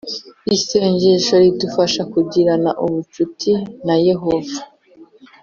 [0.55, 3.51] Isengesho ridufasha kugirana ubucuti
[3.85, 4.59] na yehova